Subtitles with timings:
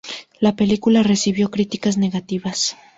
[0.39, 2.75] La película recibió críticas negativas.